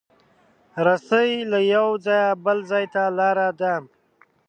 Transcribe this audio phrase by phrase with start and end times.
[0.85, 3.73] رسۍ له یو ځایه بل ځای ته لاره ده.